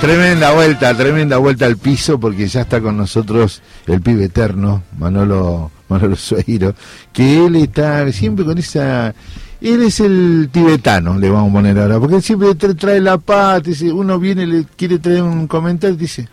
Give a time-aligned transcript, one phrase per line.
[0.00, 5.72] Tremenda vuelta, tremenda vuelta al piso porque ya está con nosotros el pibe eterno, Manolo,
[5.88, 6.72] Manolo Sueiro,
[7.12, 9.12] que él está siempre con esa...
[9.60, 13.64] Él es el tibetano, le vamos a poner ahora, porque él siempre trae la paz,
[13.64, 16.28] dice, uno viene, le quiere traer un comentario dice,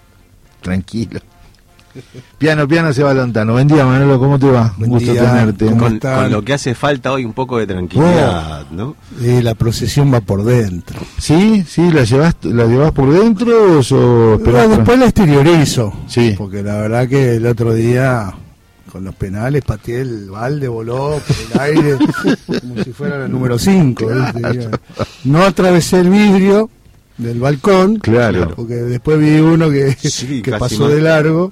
[0.61, 1.19] tranquilo.
[2.37, 3.53] Piano, piano se va Lontano.
[3.53, 4.73] Buen día, Manolo, ¿cómo te va?
[4.77, 5.65] un gusto tenerte.
[5.67, 5.99] Con,
[6.29, 8.95] lo que hace falta hoy un poco de tranquilidad, oh, ¿no?
[9.21, 10.99] Eh, la procesión va por dentro.
[11.17, 11.63] ¿Sí?
[11.67, 11.91] ¿Sí?
[11.91, 15.93] ¿La llevas, la llevas por dentro o después la exteriorizo.
[16.07, 16.35] Sí.
[16.37, 18.33] Porque la verdad que el otro día
[18.91, 21.97] con los penales pateé el balde, voló por el aire
[22.61, 24.07] como si fuera el número 5.
[25.25, 26.69] No atravesé el vidrio
[27.17, 28.53] del balcón, claro.
[28.55, 29.95] porque después vi uno que,
[30.41, 31.51] que pasó de largo.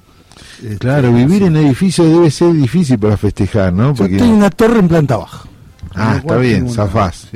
[0.64, 3.92] Este, claro, vivir en edificio debe ser difícil para festejar, ¿no?
[3.92, 4.16] Porque...
[4.16, 5.46] Yo una torre en planta baja.
[5.94, 7.28] Ah, está bien, zafás,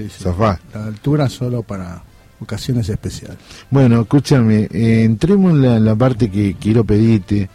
[0.72, 2.02] La altura solo para
[2.40, 3.36] ocasiones especiales.
[3.70, 7.50] Bueno, escúchame, eh, entremos en la, parte que quiero pedirte.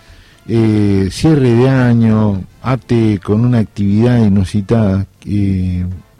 [0.48, 5.08] Eh, cierre de año, ate con una actividad inusitada.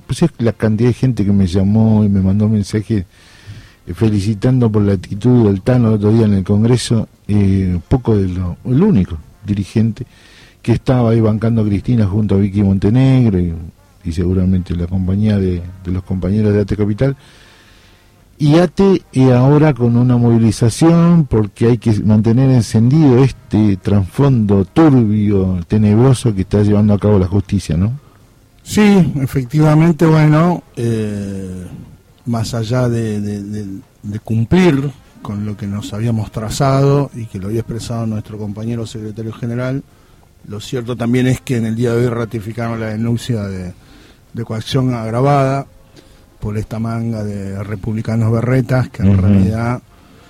[0.08, 3.06] pues es la cantidad de gente que me llamó y me mandó mensajes
[3.86, 8.17] eh, felicitando por la actitud del Tano el otro día en el Congreso, eh, poco
[8.17, 10.05] de lo, el único dirigente
[10.61, 15.61] que estaba ahí bancando a Cristina junto a Vicky Montenegro y, seguramente la compañía de,
[15.86, 17.16] los compañeros de ATE Capital.
[18.38, 25.59] Y ATE eh, ahora con una movilización porque hay que mantener encendido este trasfondo turbio,
[25.67, 27.91] tenebroso que está llevando a cabo la justicia, ¿no?
[28.64, 31.67] Sí, efectivamente, bueno, eh,
[32.25, 33.81] más allá de,
[34.23, 34.91] cumplir
[35.24, 39.82] con lo que nos habíamos trazado y que lo había expresado nuestro compañero secretario general,
[40.48, 43.74] lo cierto también es que en el día de hoy ratificaron la denuncia de,
[44.44, 45.66] coacción agravada
[46.40, 49.82] por esta manga de republicanos berretas que en realidad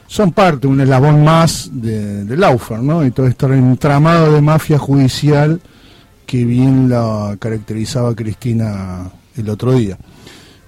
[0.07, 3.03] son parte, un eslabón más de, del Laufer, ¿no?
[3.03, 5.59] Y todo este entramado de mafia judicial
[6.25, 9.97] que bien la caracterizaba Cristina el otro día.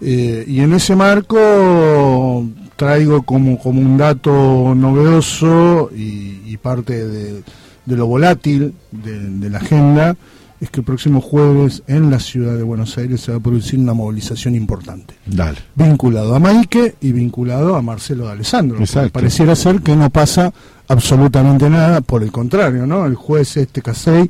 [0.01, 7.43] Eh, y en ese marco traigo como, como un dato novedoso y, parte de,
[7.85, 10.15] lo volátil de, la agenda
[10.59, 13.77] es que el próximo jueves en la ciudad de Buenos Aires se va a producir
[13.77, 15.13] una movilización importante.
[15.25, 15.59] Dale.
[15.75, 18.79] Vinculado a Maike y vinculado a Marcelo de Alessandro.
[19.11, 20.51] Pareciera ser que no pasa
[20.87, 23.05] absolutamente nada, por el contrario, ¿no?
[23.05, 24.29] El juez este Casey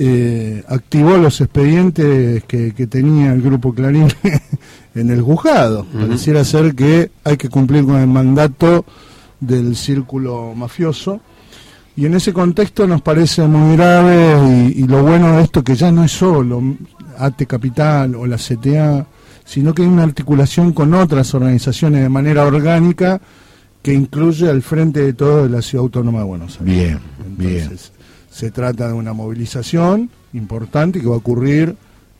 [0.00, 4.06] eh, activó los expedientes que, tenía el grupo Clarín
[5.00, 5.86] en el juzgado.
[5.86, 8.84] Pareciera ser que hay que cumplir con el mandato
[9.40, 11.20] del círculo mafioso.
[11.96, 15.90] Y en ese contexto nos parece muy grave y, lo bueno de esto que ya
[15.90, 16.62] no es solo
[17.18, 19.04] ATE Capital o la CTA,
[19.44, 23.20] sino que hay una articulación con otras organizaciones de manera orgánica
[23.82, 26.76] que incluye al frente de todo de la Ciudad Autónoma de Buenos Aires.
[26.76, 27.00] Bien,
[27.36, 27.78] bien
[28.38, 31.74] se trata de una movilización importante que va a ocurrir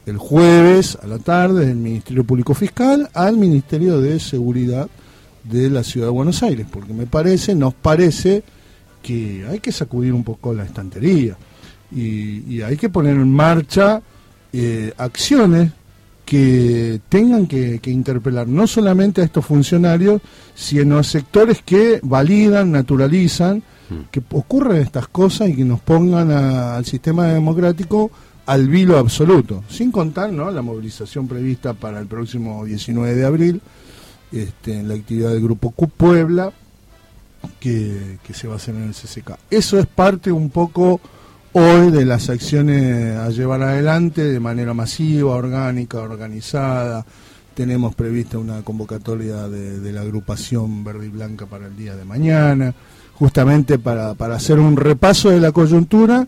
[0.08, 4.88] el jueves a la tarde del Ministerio Público Fiscal al Ministerio de Seguridad
[5.44, 8.42] de la Ciudad de Buenos Aires, porque me parece, nos parece
[9.02, 11.36] que hay que sacudir un poco la estantería
[11.90, 14.02] y, hay que poner en marcha
[14.52, 15.72] eh, acciones
[16.24, 20.20] que tengan que, que, interpelar no solamente a estos funcionarios,
[20.54, 23.62] sino a sectores que validan, naturalizan
[24.10, 28.10] que ocurran estas cosas y que nos pongan al sistema democrático
[28.48, 30.50] al vilo absoluto, sin contar ¿no?
[30.50, 33.60] la movilización prevista para el próximo 19 de abril
[34.32, 36.50] este, en la actividad del Grupo Q Puebla
[37.60, 39.32] que, se va a hacer en el CCK.
[39.50, 40.98] Eso es parte un poco
[41.52, 47.04] hoy de las acciones a llevar adelante de manera masiva, orgánica, organizada.
[47.52, 52.74] Tenemos prevista una convocatoria de, la agrupación verde y blanca para el día de mañana
[53.12, 56.26] justamente para hacer un repaso de la coyuntura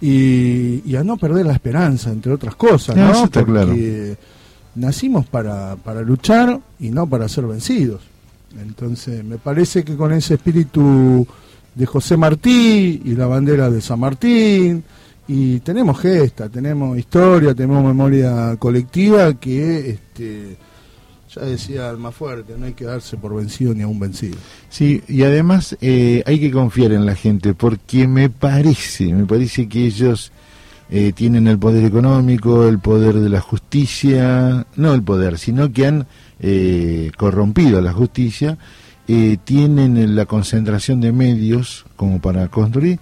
[0.00, 3.30] y, a no perder la esperanza, entre otras cosas, ¿no?
[3.30, 4.16] Porque
[4.74, 8.02] nacimos para, para luchar y no para ser vencidos.
[8.60, 11.26] Entonces, me parece que con ese espíritu
[11.74, 14.82] de José Martí y la bandera de San Martín,
[15.28, 20.56] y tenemos gesta, tenemos historia, tenemos memoria colectiva que este,
[21.36, 24.36] ya decía el más fuerte, no hay que darse por vencido ni a vencido.
[24.68, 29.68] Sí, y además eh, hay que confiar en la gente, porque me parece, me parece
[29.68, 30.32] que ellos
[30.90, 35.86] eh, tienen el poder económico, el poder de la justicia, no el poder, sino que
[35.86, 36.06] han
[36.40, 38.58] eh, corrompido la justicia,
[39.44, 42.98] tienen la concentración de medios como para construir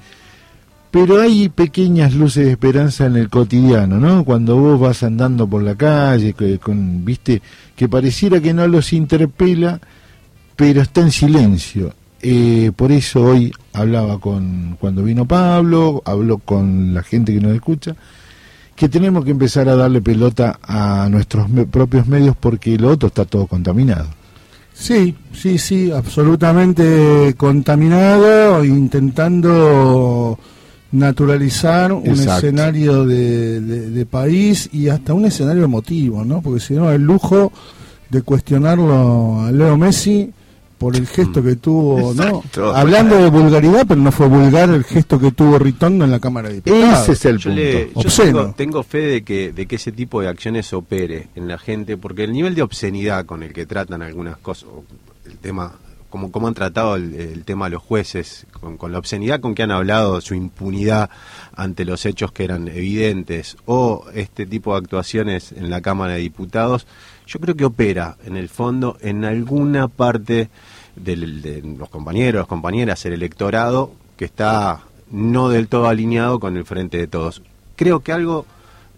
[0.94, 4.24] pero hay pequeñas luces de esperanza en el cotidiano, ¿no?
[4.24, 6.36] Cuando vos vas andando por la calle,
[7.02, 7.42] viste,
[7.74, 9.80] que pareciera que no los interpela,
[10.54, 11.92] pero está en silencio.
[12.22, 17.56] eh, por eso hoy hablaba con cuando vino Pablo, habló con la gente que nos
[17.56, 17.96] escucha,
[18.76, 23.24] que tenemos que empezar a darle pelota a nuestros propios medios porque lo otro está
[23.24, 24.06] todo contaminado.
[24.72, 30.38] Sí, sí, sí, absolutamente contaminado, intentando
[30.94, 32.46] naturalizar un Exacto.
[32.46, 36.40] escenario de, de- de país y hasta un escenario emotivo, ¿no?
[36.40, 37.52] Porque si no, el lujo
[38.10, 40.30] de cuestionarlo a Leo Messi
[40.78, 42.22] por el gesto que tuvo, ¿no?
[42.38, 42.74] Exacto.
[42.74, 46.48] Hablando de vulgaridad, pero no fue vulgar el gesto que tuvo Ritondo en la Cámara
[46.48, 47.02] de Diputados.
[47.08, 47.62] Ese es el Yo, punto.
[47.62, 48.38] le- yo Obsceno.
[48.40, 51.96] tengo, tengo fe de que, de que ese tipo de acciones opere en la gente,
[51.96, 54.68] porque el nivel de obscenidad con el que tratan algunas cosas,
[55.26, 55.72] el tema,
[56.14, 58.46] como, como han tratado el, tema los jueces,
[58.78, 61.10] con, la obscenidad con que han hablado, su impunidad
[61.56, 66.20] ante los hechos que eran evidentes, o este tipo de actuaciones en la Cámara de
[66.20, 66.86] Diputados,
[67.26, 70.50] yo creo que opera en el fondo en alguna parte
[70.94, 76.96] de los compañeros, compañeras, el electorado que está no del todo alineado con el frente
[76.96, 77.42] de todos.
[77.74, 78.46] Creo que algo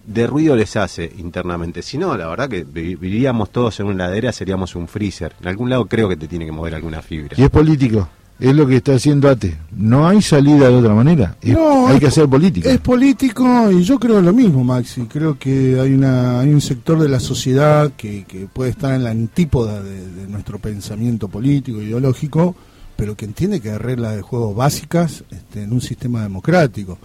[0.06, 1.82] de ruido les hace internamente.
[1.82, 5.34] Si no, la verdad que vi- viviríamos todos en una ladera, seríamos un freezer.
[5.40, 7.36] En algún lado creo que te tiene que mover alguna fibra.
[7.36, 8.08] Y es político,
[8.38, 9.56] es lo que está haciendo ATE.
[9.76, 12.70] No hay salida de otra manera, Es- No, hay es que hacer política.
[12.70, 15.02] Es político y yo creo lo mismo, Maxi.
[15.06, 19.02] Creo que hay una hay un sector de la sociedad que, que puede estar en
[19.04, 22.54] la antípoda de, de nuestro pensamiento político, ideológico,
[22.96, 26.98] pero que entiende que hay reglas de juego básicas este, en un sistema democrático.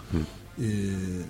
[0.59, 1.23] Eh,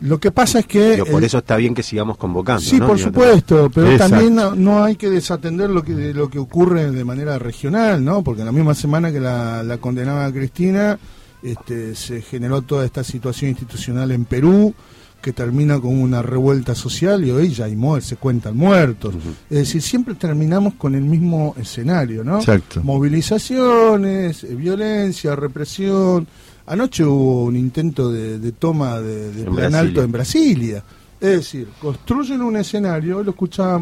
[0.00, 1.02] lo que pasa es que...
[1.10, 2.60] Por el- eso está bien que sigamos convocando.
[2.60, 2.86] Sí, ¿no?
[2.86, 4.10] por Digo, supuesto, pero Exacto.
[4.14, 8.04] también no, no hay que desatender lo que de lo que ocurre de manera regional,
[8.04, 8.22] ¿no?
[8.22, 10.98] Porque en la misma semana que la, la condenaba a Cristina,
[11.42, 14.74] este, se generó toda esta situación institucional en Perú
[15.22, 19.14] que termina con una revuelta social y hoy ya hay muer- se cuentan muertos.
[19.50, 22.38] Es decir, siempre terminamos con el mismo escenario, ¿no?
[22.38, 22.80] Exacto.
[22.84, 26.26] Movilizaciones, eh, violencia, represión.
[26.66, 29.78] Anoche hubo un intento de, de toma de, de En plan Brasilia.
[29.80, 30.84] alto en Brasilia.
[31.20, 33.78] Es decir, construyen un escenario, lo escuchaba,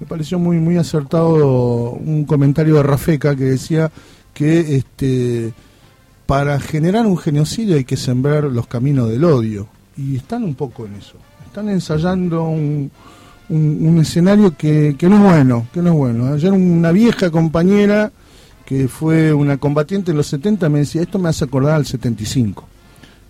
[0.00, 3.90] me pareció muy muy acertado un comentario de Rafeca que decía
[4.34, 5.52] que este
[6.26, 9.68] para generar un genocidio hay que sembrar los caminos del odio.
[9.96, 11.14] Y están un poco en eso.
[11.46, 12.90] Están ensayando un,
[13.50, 16.32] un, un escenario que, que no es bueno, que no es bueno.
[16.32, 18.10] Ayer una vieja compañera
[18.64, 22.68] que fue una combatiente en los 70 me decía, esto me hace acordar al 75.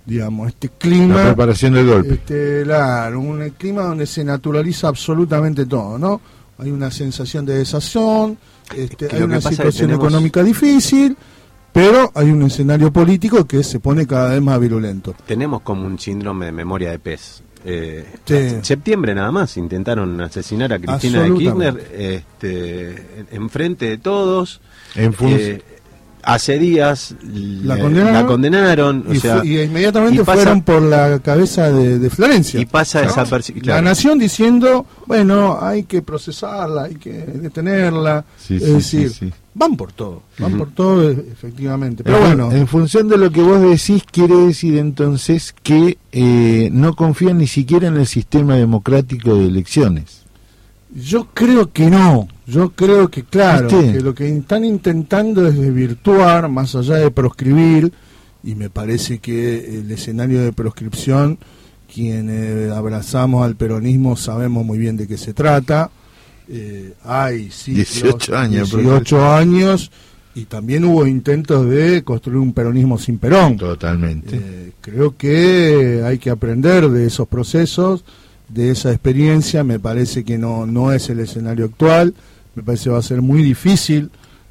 [0.05, 1.17] Digamos, este clima...
[1.17, 2.14] La preparación del golpe.
[2.14, 6.20] Este, claro, un clima donde se naturaliza absolutamente todo, ¿no?
[6.58, 8.37] Hay una sensación de desazón,
[8.76, 11.17] este, que hay una situación tenemos- económica difícil,
[11.73, 15.14] pero hay un escenario político que se pone cada vez más virulento.
[15.26, 17.43] Tenemos como un síndrome de memoria de pez.
[17.64, 18.35] Eh, Sí.
[18.35, 24.61] en septiembre nada más intentaron asesinar a Cristina de Kirchner este, en- enfrente de todos.
[24.94, 25.62] En Eh,
[26.24, 27.16] hace días
[27.64, 31.18] La condenaron, la condenaron, o y, sea, fu- y inmediatamente y pasa- fueron por la
[31.18, 32.60] cabeza de, de Florencia.
[32.60, 33.08] y pasa ¿no?
[33.08, 33.66] desapercibido.
[33.74, 38.24] La nación diciendo, bueno, hay que procesarla, hay que detenerla.
[38.38, 42.04] Sí, es sí, decir, sí, van por todo, van por todo, e- efectivamente.
[42.04, 46.68] Pero en, bueno, en función de lo que vos decís, quiere decir entonces que eh,
[46.72, 50.21] no confían ni siquiera en el sistema democrático de elecciones.
[50.94, 52.28] Yo creo que no.
[52.46, 53.92] Yo creo que, claro, ¿Viste?
[53.92, 57.92] que lo que están intentando es desvirtuar, más allá de proscribir,
[58.44, 61.38] y me parece que el escenario de proscripción,
[61.92, 65.90] quienes abrazamos al peronismo sabemos muy bien de qué se trata.
[66.49, 69.90] Eh, hay ciclos, 18 años, 18 años,
[70.34, 73.56] y también hubo intentos de construir un peronismo sin Perón.
[73.56, 74.37] Totalmente.
[74.37, 78.04] Eh, creo que hay que aprender de esos procesos,
[78.52, 79.64] de esa experiencia.
[79.64, 82.14] Me parece que no, no es el escenario actual.
[82.54, 84.11] Me parece que va a ser muy difícil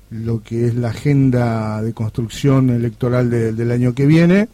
[0.10, 4.50] lo que es la agenda de construcción electoral de- del año que viene,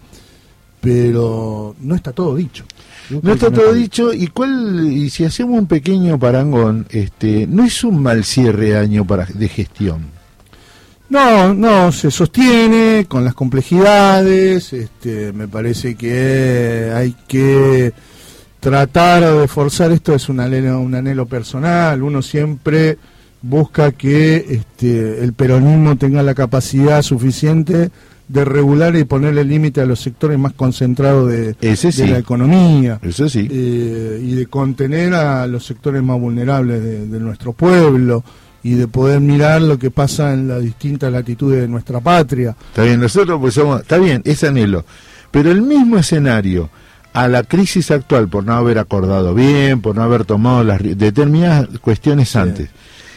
[0.82, 2.64] pero no está todo dicho.
[3.10, 7.64] Yo No está todo dicho y cuál y si hacemos un pequeño parangón, este, no
[7.64, 10.02] es un mal cierre de año para de gestión.
[11.10, 17.94] No, no, se sostiene con las complejidades, este, me parece que hay que
[18.68, 22.98] tratar de forzar esto, es un anhelo, un anhelo personal, uno siempre
[23.42, 27.92] busca que este, el peronismo tenga la capacidad suficiente
[28.28, 33.00] de regular y ponerle límite a los sectores más concentrados de, Ese de la economía
[33.02, 33.48] Eso sí.
[33.50, 38.22] eh, y de contener a los sectores más vulnerables de, de nuestro pueblo
[38.64, 42.54] y de poder mirar lo que pasa en las distintas latitudes de nuestra patria.
[42.68, 44.84] Está bien, nosotros pues somos, está bien, es anhelo.
[45.32, 46.70] Pero el mismo escenario
[47.18, 51.68] a la crisis actual por no haber acordado bien, por no haber tomado las determinadas
[51.82, 52.70] cuestiones antes.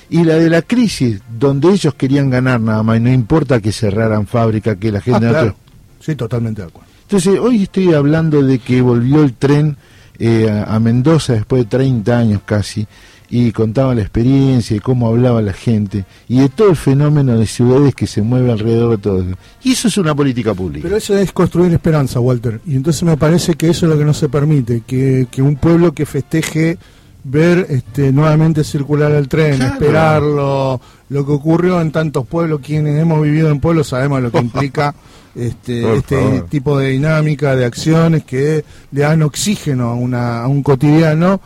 [0.09, 3.73] y la de la crisis, donde ellos querían ganar nada más, y no importa que
[3.73, 5.27] cerraran fábrica, que la gente...
[5.27, 5.57] Ah, claro.
[6.01, 6.91] Sí, totalmente de acuerdo.
[7.03, 9.77] Entonces, hoy estoy hablando de que volvió el tren
[10.19, 12.87] eh, a a Mendoza después de 30 años casi,
[13.31, 17.47] y contaba la experiencia y cómo hablaba la gente, y de todo el fenómeno de
[17.47, 19.37] ciudades que se mueve alrededor de todo eso.
[19.63, 20.83] Y eso es una política pública.
[20.83, 22.61] Pero eso es construir esperanza, Walter.
[22.67, 25.57] Y entonces me parece que eso es lo que no se permite, que, que un
[25.57, 26.77] pueblo que festeje
[27.23, 29.75] ver este, nuevamente circular el tren, Claro.
[29.75, 34.39] esperarlo, lo que ocurrió en tantos pueblos, quienes hemos vivido en pueblos sabemos lo que
[34.39, 34.95] implica
[35.35, 40.63] este, este tipo de dinámica, de acciones que le dan oxígeno a, una, a un
[40.63, 41.41] cotidiano.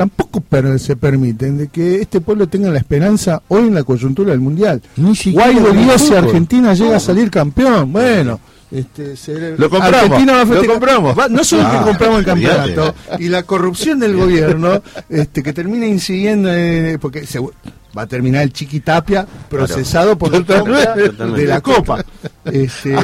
[0.00, 4.30] Tampoco per- se permiten de que este pueblo tenga la esperanza hoy en la coyuntura
[4.30, 4.80] del mundial.
[4.96, 6.14] El Dios si.
[6.14, 7.92] Argentina llega a salir campeón.
[7.92, 8.40] Bueno,
[8.70, 11.18] este, se- Lo compramos, Argentina va a lo compramos.
[11.18, 14.80] va- no solo Ah, que compramos el campeonato y la corrupción del gobierno,
[15.10, 17.40] este, que termina incidiendo, en- porque se-
[17.96, 20.56] va a terminar el Chiquitapia procesado por compra
[20.94, 21.40] Totalmente.
[21.40, 22.04] de la Copa.
[22.44, 22.94] Este,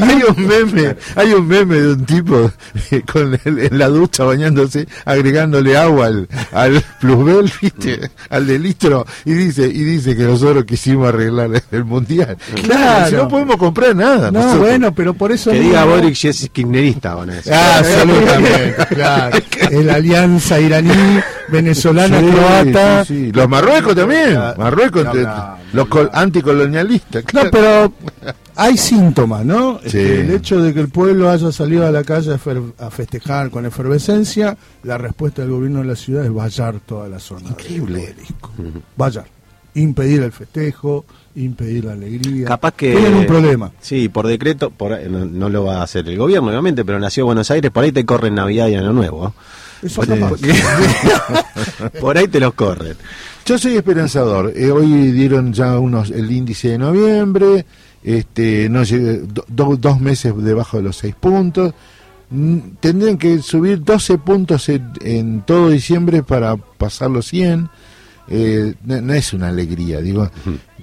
[0.00, 2.50] hay un meme, hay un meme de un tipo
[3.12, 8.10] con el- en la ducha bañándose, agregándole agua al, al plusbel, ¿viste?
[8.30, 12.36] al de litro, y dice, y dice que nosotros quisimos arreglar el mundial.
[12.64, 13.08] Claro.
[13.10, 14.30] si no podemos comprar nada.
[14.30, 14.60] no, nosotros.
[14.66, 17.52] bueno, pero por eso Que mismo- diga Boric si es kirchnerista, van a decir.
[17.52, 19.38] Ah, absolutamente, claro.
[19.70, 23.04] Es la alianza iraní, venezolana, Sí, croata.
[23.04, 23.32] sí, sí.
[23.32, 24.34] Los Marruecos también.
[24.58, 27.22] Marruecos, No, no, los col- anticolonialistas.
[27.24, 27.50] No, claro.
[27.50, 27.92] pero
[28.56, 29.76] hay síntomas, ¿no?
[29.82, 29.98] Este, Sí.
[30.22, 33.50] el hecho de que el pueblo haya salido a la calle a, fer- a festejar
[33.50, 37.48] con efervescencia, la respuesta del gobierno de la ciudad es vallar toda la zona.
[37.50, 38.14] Increíble.
[38.96, 39.24] Vallar.
[39.74, 42.46] Impedir el festejo, impedir la alegría.
[42.46, 42.92] Capaz que.
[42.92, 43.70] Tienen un problema.
[43.80, 46.98] Sí, por decreto, por, ahí- no, no lo va a hacer el gobierno, obviamente, pero
[46.98, 49.28] nació Buenos Aires, por ahí te corren Navidad y Año Nuevo.
[49.28, 49.30] ¿eh?
[49.82, 50.08] Eso Sí.
[50.08, 50.40] capaz.
[52.00, 52.96] por ahí te los corren.
[53.44, 54.52] Yo soy esperanzador.
[54.56, 57.64] Eh, hoy dieron ya unos el índice de noviembre,
[58.02, 61.72] este, no llegué- do- do- dos meses debajo de los seis puntos.
[62.30, 67.68] Mm, Tendrían que subir 12 puntos en, en todo diciembre para pasar los 100.
[68.28, 70.28] Eh, no, no es una alegría, digo.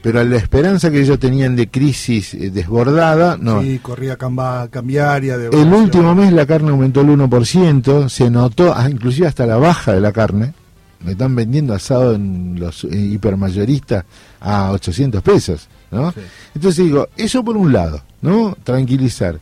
[0.03, 3.61] Pero la esperanza que ellos tenían de crisis eh, desbordada, no.
[3.61, 5.37] Sí, corrida camba- cambiaria.
[5.37, 9.55] De El último mes la carne aumentó el 1%, se notó ah, inclusive hasta la
[9.57, 10.53] baja de la carne.
[11.05, 14.03] Me están vendiendo asado en los eh, hipermayoristas
[14.41, 16.11] a 800 pesos, ¿no?
[16.11, 16.19] Sí.
[16.55, 18.57] Entonces digo, eso por un lado, ¿no?
[18.63, 19.39] Tranquilizar.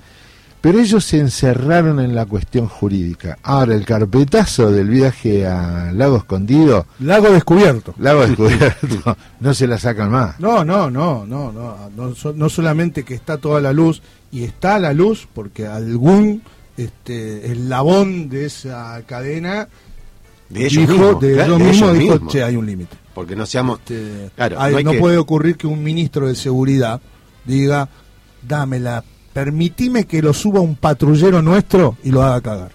[0.61, 3.37] Pero ellos se encerraron en la cuestión jurídica.
[3.41, 7.95] Ahora, el carpetazo del viaje a Lago Escondido, Lago descubierto.
[7.97, 10.39] Lago Descubierto, no se la sacan más.
[10.39, 14.43] No, no, no, no, no, no, so- no solamente que está toda la luz y
[14.43, 16.43] está la luz porque algún
[16.77, 19.67] este eslabón de esa cadena
[20.49, 21.21] De ellos dijo, mismos.
[21.21, 22.31] de claro, ellos de mismos ellos dijo, mismos.
[22.33, 22.97] che, hay un límite.
[23.15, 23.79] Porque no seamos.
[23.79, 27.01] Este, Claro, hay- no hay no que- puede ocurrir que un ministro de seguridad
[27.45, 27.89] diga,
[28.47, 32.71] dámela, permitime que lo suba un patrullero nuestro y lo haga cagar.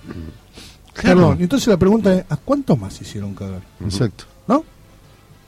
[0.95, 1.21] Claro.
[1.21, 3.63] Perdón, entonces la pregunta es, ¿a cuántos más hicieron cagar?
[3.85, 4.25] Exacto.
[4.49, 4.65] ¿No?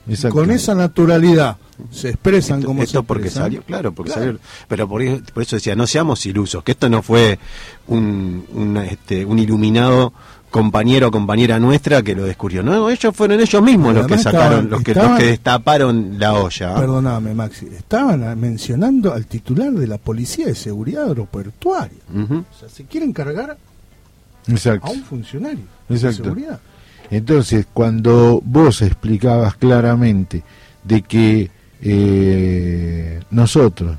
[0.08, 0.34] exacto.
[0.36, 1.56] Con esa naturalidad
[1.90, 3.44] se expresan Esto, como esto se porque expresan.
[3.44, 4.26] salió, claro, porque Claro.
[4.26, 4.40] salió.
[4.68, 7.38] Pero por, eso- por eso decía, no seamos ilusos, que esto no fue
[7.86, 10.12] un, un, este, un iluminado
[10.50, 12.62] compañero o compañera nuestra que lo descubrió.
[12.62, 16.14] No, ellos fueron ellos mismos los que sacaron, estaban- los que, estaban- los que destaparon
[16.18, 16.74] la olla.
[16.74, 17.66] Perdóname, Maxi.
[17.66, 21.98] Estaban mencionando al titular de la Policía de Seguridad Aeroportuaria.
[22.14, 23.56] O sea, se quieren cargar
[24.46, 24.86] Exacto.
[24.86, 26.06] a un funcionario Exacto.
[26.06, 26.60] de seguridad.
[27.10, 30.42] Entonces, cuando vos explicabas claramente
[30.84, 31.50] de que
[31.80, 33.96] eh, nosotros,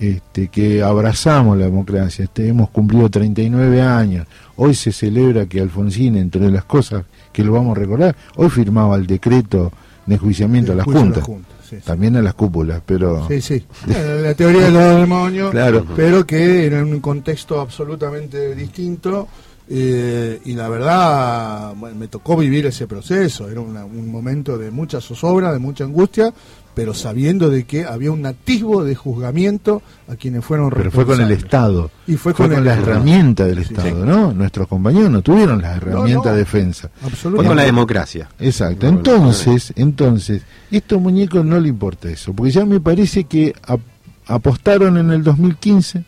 [0.00, 4.26] este, que abrazamos la democracia, este, hemos cumplido 39 años,
[4.56, 8.96] hoy se celebra que Alfonsín, entre las cosas que lo vamos a recordar, hoy firmaba
[8.96, 9.70] el decreto
[10.06, 11.82] de enjuiciamiento a las juntas, juntas, sí, sí.
[11.84, 13.28] también a las cúpulas, pero...
[13.28, 13.64] Sí, sí.
[13.86, 15.84] La teoría de los demonios, Claro.
[15.94, 19.28] pero que era en un contexto absolutamente distinto.
[19.72, 23.48] eh, y la verdad, bueno, me tocó vivir ese proceso.
[23.48, 26.32] Era una- un momento de mucha zozobra, de mucha angustia,
[26.74, 31.20] pero sabiendo de que había un atisbo de juzgamiento a quienes fueron Pero fue con
[31.20, 31.30] el.
[31.32, 31.90] Estado.
[32.06, 32.92] Y fue Fue con la Estado.
[32.92, 33.94] herramienta del Estado, sí.
[34.06, 34.32] ¿no?
[34.32, 36.32] Nuestros compañeros no tuvieron las herramientas no.
[36.32, 36.90] de defensa.
[37.00, 37.48] Fue Absolutamente.
[37.48, 38.28] con la democracia.
[38.38, 38.86] Exacto.
[38.88, 43.80] Entonces, entonces, estos muñecos no le importa eso, porque ya me parece que ap-
[44.26, 46.04] apostaron en el 2015,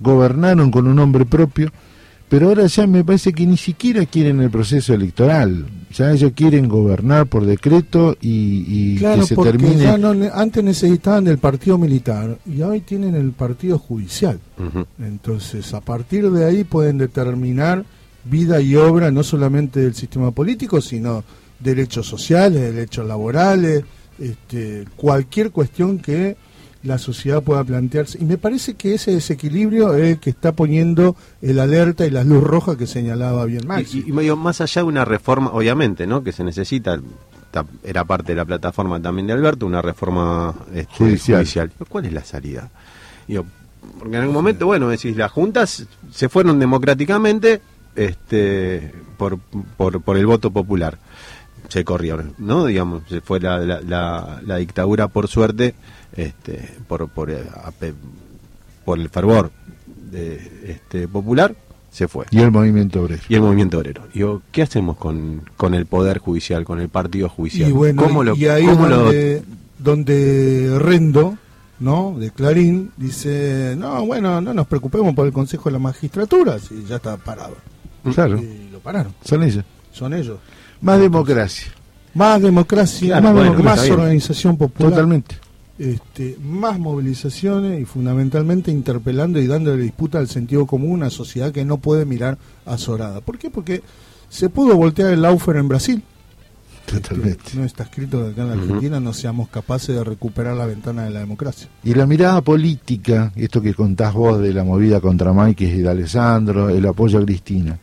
[0.00, 1.70] gobernaron con un nombre propio,
[2.28, 5.66] pero ahora ya me parece que ni siquiera quieren el proceso electoral.
[5.94, 9.82] Ya ellos quieren gobernar por decreto y, y Claro, que se porque termine.
[9.82, 14.38] ya no antes necesitaban del partido militar y hoy tienen el partido judicial.
[15.00, 17.84] Entonces, a partir de ahí pueden determinar
[18.24, 21.24] vida y obra no solamente del sistema político, sino
[21.58, 23.84] derechos sociales, derechos laborales,
[24.18, 26.36] este, cualquier cuestión que
[26.82, 28.18] la sociedad pueda plantearse.
[28.20, 32.24] Y me parece que ese desequilibrio es el que está poniendo el alerta y la
[32.24, 34.04] luz roja que señalaba bien Maxi.
[34.06, 36.22] Y, y, más allá de una reforma, obviamente, ¿no?
[36.22, 37.00] Que se necesita,
[37.82, 41.72] era parte de la plataforma también de Alberto, una reforma este, judicial.
[41.88, 42.70] ¿Cuál es la salida?
[43.98, 47.60] porque en algún momento, bueno, decís, las juntas se fueron democráticamente
[47.94, 49.38] este, por,
[49.76, 50.98] por, por el voto popular.
[51.68, 52.66] Se corrieron, ¿no?
[52.66, 55.74] Digamos, se fue la, la, la dictadura, por suerte,
[56.16, 57.44] este, por, por, eh,
[58.84, 59.50] por el fervor
[60.10, 61.54] de, este, popular,
[61.90, 62.26] se fue.
[62.30, 63.22] Y el movimiento obrero.
[63.28, 64.02] Y el movimiento obrero.
[64.12, 67.68] Digo, ¿qué hacemos con, con el poder judicial, con el partido judicial?
[67.68, 69.42] Y bueno, ¿Cómo lo, y ahí donde,
[69.78, 71.36] donde Rendo,
[71.80, 72.16] ¿no?
[72.18, 76.84] de Clarín, dice, no, bueno, no nos preocupemos por el Consejo de la Magistratura, si
[76.84, 77.56] ya está parado.
[78.14, 78.38] Claro.
[78.38, 79.14] Y lo pararon.
[79.24, 79.64] Son ellos.
[79.92, 80.38] Son ellos.
[80.80, 81.72] Más democracia.
[82.14, 84.92] Más democracia, más, bueno, más organización popular.
[84.92, 85.36] Totalmente
[85.78, 91.52] este, más movilizaciones y fundamentalmente interpelando y dándole disputa al sentido común a una sociedad
[91.52, 93.20] que no puede mirar azorada.
[93.20, 93.50] ¿Por qué?
[93.50, 93.82] Porque
[94.28, 96.02] se pudo voltear el Laufer en Brasil.
[96.86, 97.42] Totalmente.
[97.44, 101.04] Este, no está escrito que acá en Argentina no seamos capaces de recuperar la ventana
[101.04, 101.68] de la democracia.
[101.84, 105.90] Y la mirada política, esto que contás vos de la movida contra Mike y de
[105.90, 107.78] Alessandro, el apoyo a Cristina.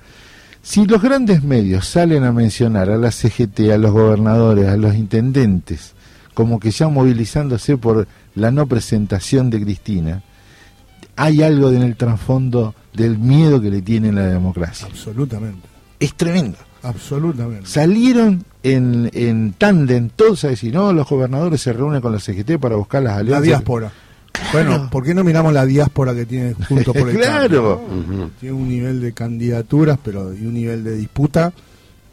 [0.65, 4.95] Si los grandes medios salen a mencionar a la CGT, a los gobernadores, a los
[4.95, 5.93] intendentes,
[6.33, 10.23] como que ya movilizándose por la no presentación de Cristina,
[11.15, 14.87] hay algo en el trasfondo del miedo que le tiene la democracia.
[14.87, 15.67] Absolutamente.
[15.99, 16.57] Es tremendo.
[16.81, 17.67] Absolutamente.
[17.67, 22.57] Salieron en, en tándem todos a decir, no, los gobernadores se reúnen con la CGT
[22.59, 23.41] para buscar las alianzas.
[23.41, 23.91] La diáspora.
[24.51, 27.81] Bueno, ¿por qué no miramos la diáspora que tiene junto por el Claro.
[28.39, 31.51] Tiene un nivel de candidaturas, pero y un nivel de disputa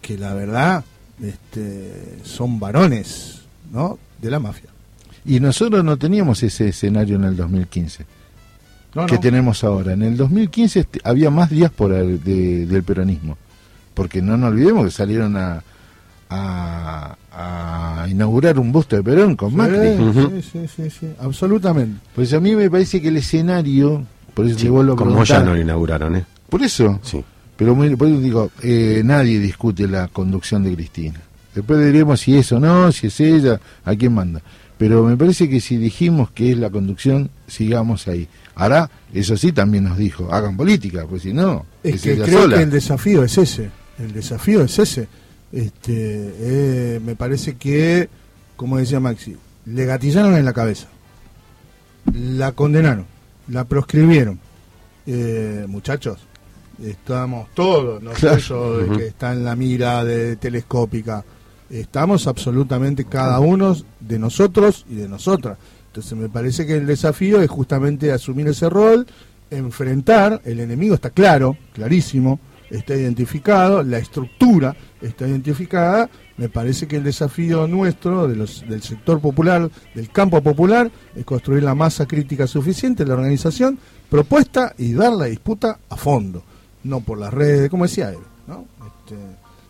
[0.01, 0.85] que la verdad
[1.23, 3.99] este, son varones, ¿no?
[4.21, 4.71] de la mafia.
[5.25, 8.07] Y nosotros no teníamos ese escenario en el 2015
[9.07, 9.93] que tenemos ahora.
[9.93, 13.37] En el 2015 este, había más diáspora del peronismo,
[13.95, 15.63] porque no nos olvidemos que salieron a,
[16.33, 19.97] a, inaugurar un busto de Perón con Macri.
[20.43, 22.01] Sí, sí, sí, absolutamente.
[22.15, 25.55] Pues a mí me parece que el escenario, por eso vuelvo a Como ya no
[25.55, 26.25] lo inauguraron, ¿eh?
[26.49, 26.99] Por eso.
[27.03, 27.25] Sí.
[27.57, 31.21] Pero por eso digo, eh, nadie discute la conducción de Cristina.
[31.55, 34.43] Después diremos si es o no, si es ella, a quién manda.
[34.79, 38.27] Pero me parece que si dijimos que es la conducción, sigamos ahí.
[38.55, 42.63] Ahora, eso sí también nos dijo, hagan política, pues si no, es, que creo que
[42.63, 43.71] el desafío es ese.
[43.99, 45.09] El desafío es ese.
[45.53, 48.09] Este, eh, me parece que,
[48.57, 49.37] como decía Maxi,
[49.67, 50.89] le gatillaron en la cabeza,
[52.13, 53.07] la condenaron,
[53.49, 54.41] la proscribieron.
[55.07, 56.21] Eh, muchachos,
[56.83, 61.25] estamos todos, no sé yo, de que está en la mira de telescópica
[61.73, 65.57] estamos absolutamente cada uno de nosotros y de nosotras.
[65.87, 69.07] Entonces me parece que el desafío es justamente asumir ese rol,
[69.51, 76.97] enfrentar, el enemigo está claro, clarísimo, está identificado, la estructura está identificada, me parece que
[76.97, 82.07] el desafío nuestro, de los, del sector popular, del campo popular, es construir la masa
[82.07, 86.43] crítica suficiente, la organización propuesta y dar la disputa a fondo,
[86.85, 88.65] no por las redes, como decía él, ¿no?
[88.87, 89.17] Este,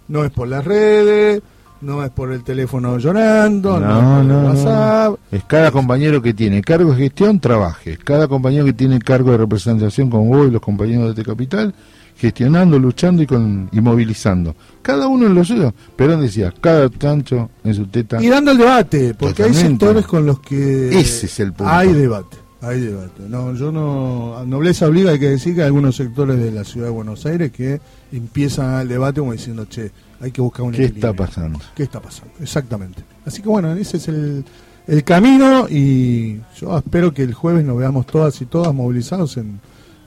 [0.09, 1.42] no es por las redes,
[1.83, 5.18] no es por el teléfono llorando, no, no, WhatsApp.
[5.31, 7.99] Es cada compañero que tiene cargo de gestión, trabaje.
[7.99, 11.75] Cada compañero que tiene cargo de representación con vos y los compañeros de este capital,
[12.16, 14.55] gestionando, luchando y, con, y movilizando.
[14.81, 15.75] Cada uno en lo suyo.
[15.96, 18.22] Perón decía, cada tancho en su teta.
[18.22, 21.72] Y dando el debate, porque hay sectores con los que Ese es el punto.
[21.72, 22.37] hay debate.
[22.61, 23.22] Hay debate.
[23.29, 24.44] No, yo no.
[24.46, 27.51] Nobleza obliga, hay que decir que hay algunos sectores de la ciudad de Buenos Aires
[27.51, 27.81] que
[28.12, 31.59] empiezan el debate como diciendo, che, hay que buscar un ¿Qué está pasando?
[31.75, 32.33] ¿Qué está pasando?
[32.40, 33.03] Exactamente.
[33.27, 34.44] Así que bueno, ese es el,
[34.87, 39.59] el camino y yo espero que el jueves nos veamos todas y todas movilizados en,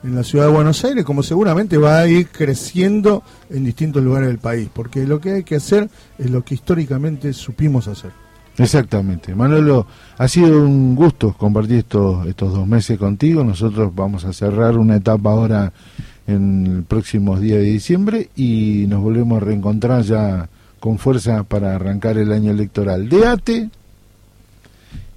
[0.05, 4.27] en la ciudad de Buenos Aires, como seguramente va a ir creciendo en distintos lugares
[4.27, 5.89] del país, porque lo que hay que hacer
[6.19, 8.11] es lo que históricamente supimos hacer.
[8.57, 9.33] Exactamente.
[9.35, 9.87] Manolo,
[10.17, 13.43] ha sido un gusto compartir estos, estos dos meses contigo.
[13.43, 15.73] Nosotros vamos a cerrar una etapa ahora
[16.27, 21.75] en el próximos días de diciembre y nos volvemos a reencontrar ya con fuerza para
[21.75, 23.69] arrancar el año electoral de ATE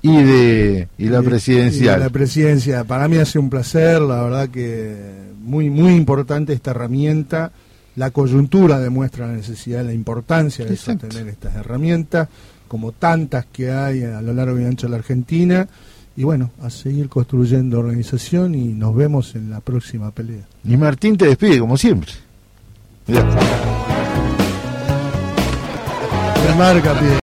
[0.09, 2.01] y de y la presidencial.
[2.01, 4.97] la presidencia, para mí ha sido un placer, la verdad que
[5.41, 7.53] muy muy importante esta herramienta.
[7.97, 12.29] La coyuntura demuestra la necesidad, la importancia de tener estas herramientas,
[12.69, 15.67] como tantas que hay a lo largo y ancho de la Argentina
[16.19, 20.43] y bueno, a seguir construyendo organización y nos vemos en la próxima pelea.
[20.65, 22.11] Y Martín te despide como siempre.
[23.07, 23.23] de
[26.57, 27.09] marca, pie.